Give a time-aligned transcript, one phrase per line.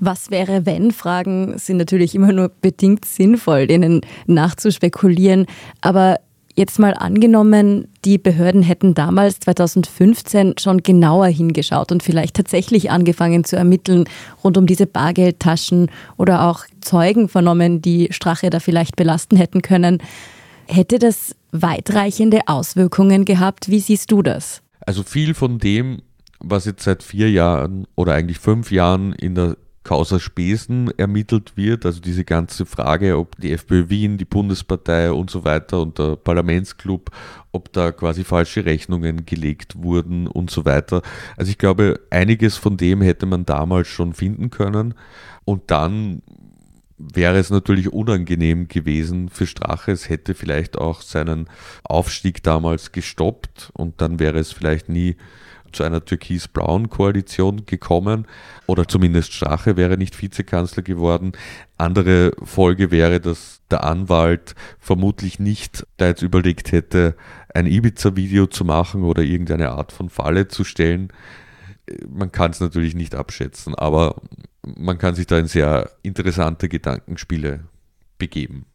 [0.00, 0.90] Was wäre, wenn?
[0.90, 5.46] Fragen sind natürlich immer nur bedingt sinnvoll, denen nachzuspekulieren.
[5.80, 6.16] Aber
[6.56, 13.44] Jetzt mal angenommen, die Behörden hätten damals 2015 schon genauer hingeschaut und vielleicht tatsächlich angefangen
[13.44, 14.04] zu ermitteln
[14.42, 20.02] rund um diese Bargeldtaschen oder auch Zeugen vernommen, die Strache da vielleicht belasten hätten können.
[20.66, 23.70] Hätte das weitreichende Auswirkungen gehabt?
[23.70, 24.60] Wie siehst du das?
[24.84, 26.02] Also viel von dem,
[26.40, 31.86] was jetzt seit vier Jahren oder eigentlich fünf Jahren in der Causa Spesen ermittelt wird,
[31.86, 36.16] also diese ganze Frage, ob die FPÖ Wien, die Bundespartei und so weiter und der
[36.16, 37.10] Parlamentsclub,
[37.52, 41.00] ob da quasi falsche Rechnungen gelegt wurden und so weiter.
[41.36, 44.94] Also ich glaube, einiges von dem hätte man damals schon finden können
[45.46, 46.22] und dann
[47.00, 49.92] wäre es natürlich unangenehm gewesen für Strache.
[49.92, 51.48] Es hätte vielleicht auch seinen
[51.82, 55.16] Aufstieg damals gestoppt und dann wäre es vielleicht nie
[55.72, 58.26] zu einer türkis-blauen Koalition gekommen
[58.66, 61.32] oder zumindest Strache wäre nicht Vizekanzler geworden.
[61.78, 67.16] Andere Folge wäre, dass der Anwalt vermutlich nicht da jetzt überlegt hätte,
[67.54, 71.12] ein Ibiza-Video zu machen oder irgendeine Art von Falle zu stellen.
[72.08, 74.16] Man kann es natürlich nicht abschätzen, aber
[74.62, 77.64] man kann sich da in sehr interessante Gedankenspiele
[78.18, 78.66] begeben.